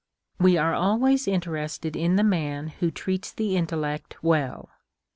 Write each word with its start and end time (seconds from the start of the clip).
We 0.39 0.57
are 0.57 0.73
always 0.73 1.27
interested 1.27 1.95
in 1.95 2.15
the 2.15 2.23
man 2.23 2.73
Avho 2.81 2.91
treats 2.91 3.31
the 3.31 3.55
intellect 3.55 4.17
well. 4.23 4.69